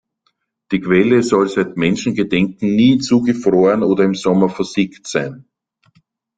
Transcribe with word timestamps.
Die 0.71 0.79
Quelle 0.79 1.21
soll 1.21 1.47
seit 1.47 1.77
Menschengedenken 1.77 2.75
nie 2.75 2.97
zugefroren 2.97 3.83
oder 3.83 4.03
im 4.03 4.15
Sommer 4.15 4.49
versiegt 4.49 5.05
sein. 5.05 5.45